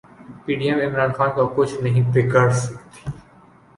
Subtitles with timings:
[0.43, 3.01] P D M Imran Khan کا کچھ نہیں بگاڑسکتی